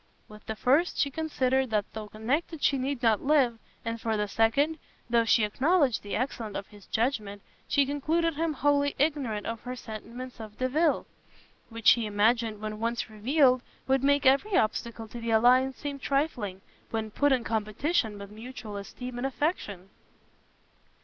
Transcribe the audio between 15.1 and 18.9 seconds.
the alliance seem trifling, when put in competition with mutual